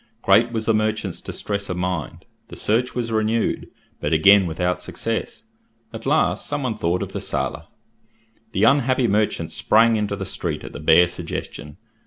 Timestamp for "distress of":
1.21-1.77